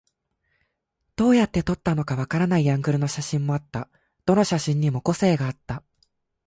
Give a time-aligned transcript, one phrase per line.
[1.15, 3.87] どうやって撮ったのかわからないアングルの写真もあった。
[4.25, 5.83] どの写真にも個性があった。